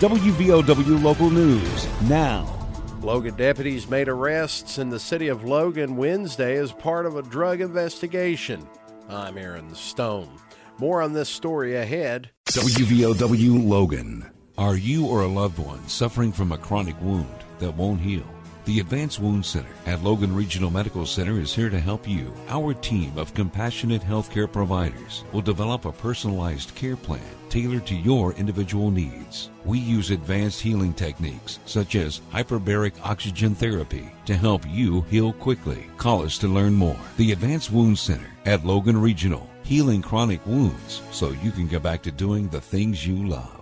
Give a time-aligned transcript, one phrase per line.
[0.00, 2.48] WVOW Local News now.
[3.02, 7.60] Logan deputies made arrests in the city of Logan Wednesday as part of a drug
[7.60, 8.66] investigation.
[9.10, 10.40] I'm Aaron Stone.
[10.78, 12.30] More on this story ahead.
[12.46, 14.30] WVOW Logan.
[14.56, 17.28] Are you or a loved one suffering from a chronic wound
[17.58, 18.24] that won't heal?
[18.66, 22.30] The Advanced Wound Center at Logan Regional Medical Center is here to help you.
[22.48, 28.34] Our team of compassionate healthcare providers will develop a personalized care plan tailored to your
[28.34, 29.50] individual needs.
[29.64, 35.86] We use advanced healing techniques such as hyperbaric oxygen therapy to help you heal quickly.
[35.96, 37.00] Call us to learn more.
[37.16, 42.02] The Advanced Wound Center at Logan Regional, healing chronic wounds so you can get back
[42.02, 43.59] to doing the things you love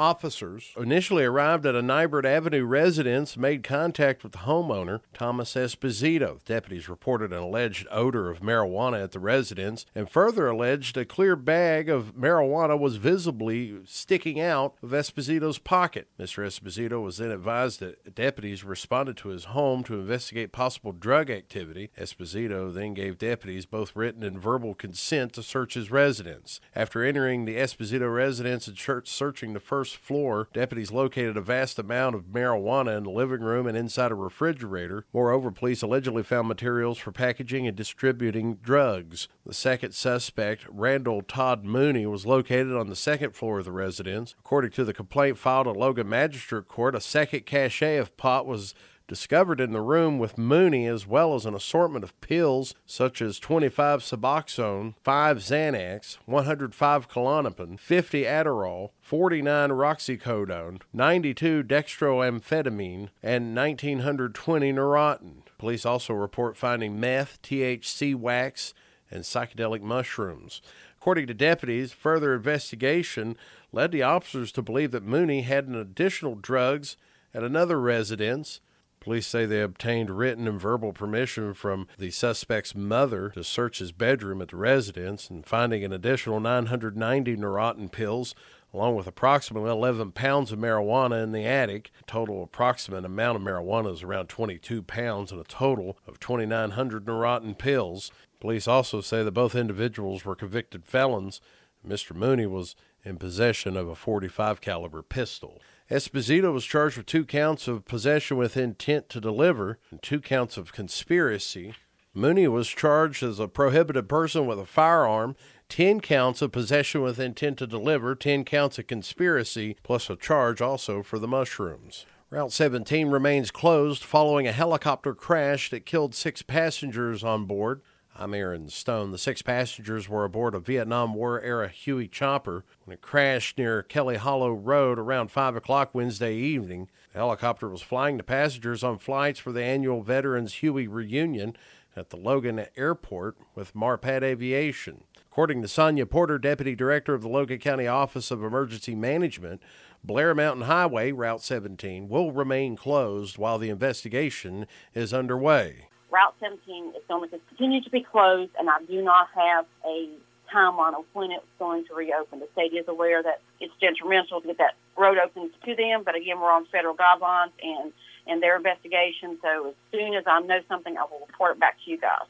[0.00, 6.42] officers initially arrived at a Nighbert Avenue residence, made contact with the homeowner, Thomas Esposito.
[6.46, 11.36] Deputies reported an alleged odor of marijuana at the residence and further alleged a clear
[11.36, 16.08] bag of marijuana was visibly sticking out of Esposito's pocket.
[16.18, 16.46] Mr.
[16.46, 21.90] Esposito was then advised that deputies responded to his home to investigate possible drug activity.
[21.98, 26.58] Esposito then gave deputies both written and verbal consent to search his residence.
[26.74, 31.78] After entering the Esposito residence and searching the first first floor, deputies located a vast
[31.78, 35.04] amount of marijuana in the living room and inside a refrigerator.
[35.12, 39.28] Moreover, police allegedly found materials for packaging and distributing drugs.
[39.44, 44.34] The second suspect, Randall Todd Mooney, was located on the second floor of the residence.
[44.38, 48.74] According to the complaint filed at Logan Magistrate Court, a second cache of pot was
[49.10, 53.40] discovered in the room with Mooney, as well as an assortment of pills such as
[53.40, 65.42] 25 Suboxone, 5 Xanax, 105 Klonopin, 50 Adderall, 49 Roxicodone, 92 dextroamphetamine, and 1920 Neurontin.
[65.58, 68.74] Police also report finding meth, THC wax,
[69.10, 70.62] and psychedelic mushrooms.
[70.96, 73.36] According to deputies, further investigation
[73.72, 76.96] led the officers to believe that Mooney had an additional drugs
[77.34, 78.60] at another residence
[79.00, 83.92] Police say they obtained written and verbal permission from the suspect's mother to search his
[83.92, 88.34] bedroom at the residence and finding an additional 990 Neurontin pills
[88.72, 91.90] along with approximately 11 pounds of marijuana in the attic.
[92.06, 97.56] Total approximate amount of marijuana is around 22 pounds and a total of 2,900 Neurontin
[97.56, 98.12] pills.
[98.38, 101.40] Police also say that both individuals were convicted felons.
[101.86, 102.14] Mr.
[102.14, 105.60] Mooney was in possession of a 45 caliber pistol.
[105.90, 110.56] Esposito was charged with two counts of possession with intent to deliver and two counts
[110.56, 111.74] of conspiracy.
[112.14, 115.34] Mooney was charged as a prohibited person with a firearm,
[115.68, 120.60] 10 counts of possession with intent to deliver, 10 counts of conspiracy, plus a charge
[120.60, 122.06] also for the mushrooms.
[122.30, 127.82] Route 17 remains closed following a helicopter crash that killed six passengers on board.
[128.20, 129.12] I'm Aaron Stone.
[129.12, 133.82] The six passengers were aboard a Vietnam War era Huey chopper when it crashed near
[133.82, 136.90] Kelly Hollow Road around 5 o'clock Wednesday evening.
[137.14, 141.56] The helicopter was flying the passengers on flights for the annual Veterans Huey reunion
[141.96, 145.04] at the Logan Airport with Marpat Aviation.
[145.32, 149.62] According to Sonia Porter, Deputy Director of the Logan County Office of Emergency Management,
[150.04, 155.86] Blair Mountain Highway, Route 17, will remain closed while the investigation is underway.
[156.10, 160.08] Route 17 is going to continue to be closed, and I do not have a
[160.52, 162.40] timeline of when it's going to reopen.
[162.40, 166.16] The state is aware that it's detrimental to get that road open to them, but
[166.16, 167.92] again, we're on federal guidelines and,
[168.26, 169.38] and their investigation.
[169.42, 172.26] So as soon as I know something, I will report it back to you guys.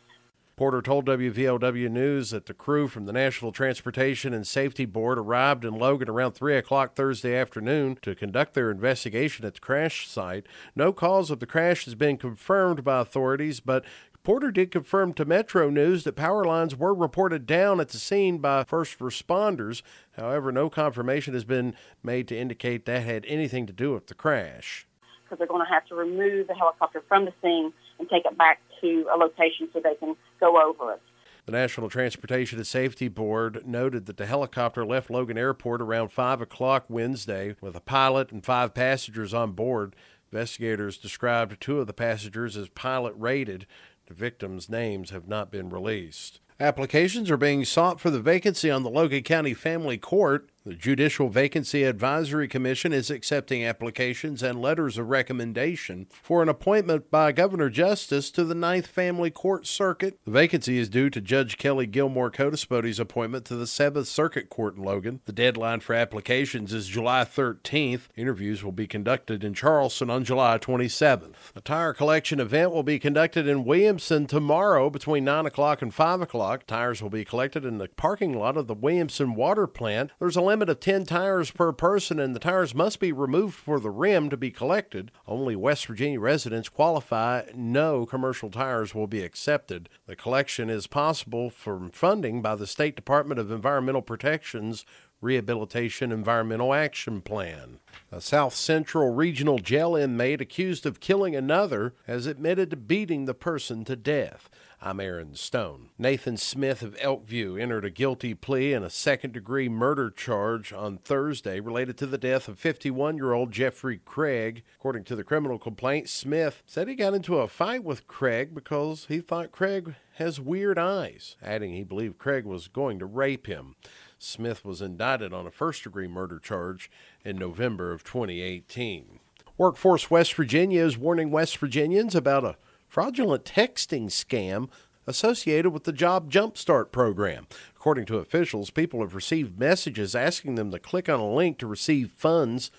[0.60, 5.64] Porter told WVOW News that the crew from the National Transportation and Safety Board arrived
[5.64, 10.44] in Logan around 3 o'clock Thursday afternoon to conduct their investigation at the crash site.
[10.76, 13.86] No cause of the crash has been confirmed by authorities, but
[14.22, 18.36] Porter did confirm to Metro News that power lines were reported down at the scene
[18.36, 19.80] by first responders.
[20.18, 24.14] However, no confirmation has been made to indicate that had anything to do with the
[24.14, 24.86] crash.
[25.24, 28.36] Because they're going to have to remove the helicopter from the scene and take it
[28.36, 31.02] back to a location so they can go over it.
[31.46, 36.40] The National Transportation and Safety Board noted that the helicopter left Logan Airport around 5
[36.40, 39.96] o'clock Wednesday with a pilot and five passengers on board.
[40.32, 43.66] Investigators described two of the passengers as pilot rated.
[44.06, 46.40] The victims' names have not been released.
[46.60, 50.50] Applications are being sought for the vacancy on the Logan County Family Court.
[50.62, 57.10] The Judicial Vacancy Advisory Commission is accepting applications and letters of recommendation for an appointment
[57.10, 60.18] by Governor Justice to the Ninth Family Court Circuit.
[60.26, 64.76] The vacancy is due to Judge Kelly Gilmore Codispoti's appointment to the Seventh Circuit Court
[64.76, 65.20] in Logan.
[65.24, 68.08] The deadline for applications is July 13th.
[68.14, 71.56] Interviews will be conducted in Charleston on July 27th.
[71.56, 76.20] A tire collection event will be conducted in Williamson tomorrow between 9 o'clock and 5
[76.20, 76.66] o'clock.
[76.66, 80.10] Tires will be collected in the parking lot of the Williamson Water Plant.
[80.18, 83.78] There's a limit of 10 tires per person, and the tires must be removed for
[83.78, 85.12] the rim to be collected.
[85.24, 87.42] Only West Virginia residents qualify.
[87.54, 89.88] No commercial tires will be accepted.
[90.06, 94.84] The collection is possible from funding by the State Department of Environmental Protection's
[95.20, 97.78] Rehabilitation Environmental Action Plan.
[98.10, 103.34] A South Central Regional Jail inmate accused of killing another has admitted to beating the
[103.34, 104.48] person to death.
[104.82, 105.90] I'm Aaron Stone.
[105.98, 110.96] Nathan Smith of Elkview entered a guilty plea in a second degree murder charge on
[110.96, 114.62] Thursday related to the death of 51 year old Jeffrey Craig.
[114.78, 119.04] According to the criminal complaint, Smith said he got into a fight with Craig because
[119.10, 123.76] he thought Craig has weird eyes, adding he believed Craig was going to rape him.
[124.22, 126.90] Smith was indicted on a first degree murder charge
[127.24, 129.18] in November of 2018.
[129.56, 132.56] Workforce West Virginia is warning West Virginians about a
[132.86, 134.68] fraudulent texting scam
[135.06, 137.46] associated with the Job Jumpstart program.
[137.74, 141.66] According to officials, people have received messages asking them to click on a link to
[141.66, 142.70] receive funds.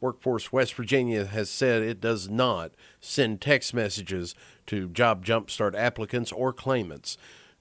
[0.00, 4.34] Workforce West Virginia has said it does not send text messages
[4.66, 7.16] to Job Jumpstart applicants or claimants.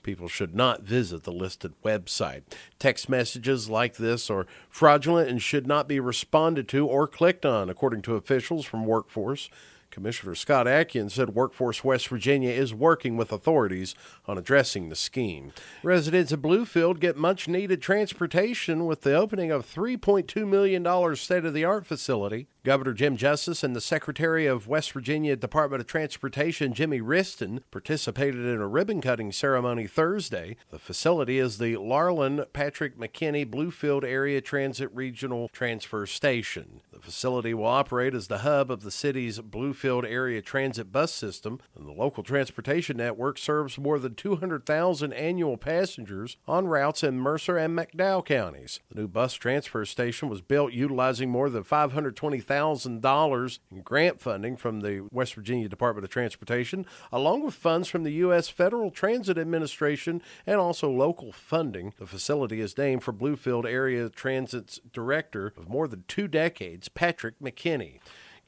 [0.10, 2.42] People should not visit the listed website.
[2.80, 7.70] Text messages like this are fraudulent and should not be responded to or clicked on,
[7.70, 9.52] according to officials from Workforce.
[9.90, 13.96] Commissioner Scott Adkins said Workforce West Virginia is working with authorities
[14.28, 15.52] on addressing the scheme.
[15.84, 21.54] Residents of Bluefield get much needed transportation with the opening of $3.2 million state of
[21.54, 22.48] the art facility.
[22.66, 28.46] Governor Jim Justice and the Secretary of West Virginia Department of Transportation, Jimmy Wriston, participated
[28.46, 30.58] in a ribbon cutting ceremony Thursday.
[30.70, 36.82] The facility is the Larlan Patrick McKinney Bluefield Area Transit Regional Transfer Station.
[36.92, 41.60] The facility will operate as the hub of the city's Bluefield Area Transit bus system,
[41.76, 47.58] and the local transportation network serves more than 200,000 annual passengers on routes in Mercer
[47.58, 48.80] and McDowell counties.
[48.90, 54.58] The new bus transfer station was built utilizing more than 520,000 $100,000 in grant funding
[54.58, 58.50] from the West Virginia Department of Transportation, along with funds from the U.S.
[58.50, 61.94] Federal Transit Administration and also local funding.
[61.98, 67.40] The facility is named for Bluefield Area Transit's director of more than two decades, Patrick
[67.40, 68.00] McKinney.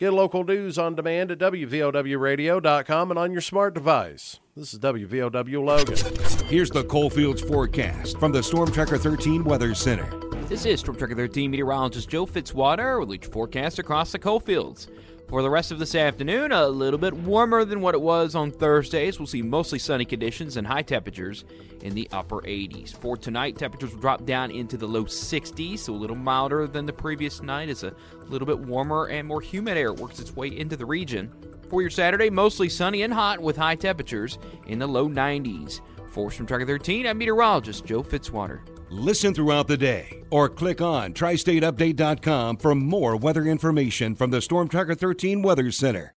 [0.01, 4.39] Get local news on demand at WVOWradio.com and on your smart device.
[4.55, 6.47] This is WVOW Logan.
[6.47, 10.09] Here's the Coalfields forecast from the Storm Tracker 13 Weather Center.
[10.47, 14.87] This is Storm Tracker 13 meteorologist Joe Fitzwater with your forecast across the coalfields.
[15.31, 18.51] For the rest of this afternoon, a little bit warmer than what it was on
[18.51, 19.17] Thursdays.
[19.17, 21.45] We'll see mostly sunny conditions and high temperatures
[21.79, 22.93] in the upper 80s.
[22.93, 26.85] For tonight, temperatures will drop down into the low 60s, so a little milder than
[26.85, 27.95] the previous night as a
[28.27, 31.31] little bit warmer and more humid air works its way into the region.
[31.69, 34.37] For your Saturday, mostly sunny and hot with high temperatures
[34.67, 35.79] in the low 90s.
[36.09, 38.59] For Storm Tracker 13, I'm meteorologist Joe Fitzwater.
[38.93, 44.67] Listen throughout the day or click on tristateupdate.com for more weather information from the Storm
[44.67, 46.09] Tracker 13 Weather Center.